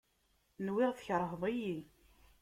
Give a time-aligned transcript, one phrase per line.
[0.65, 1.77] Nwiɣ tkerheḍ-iyi.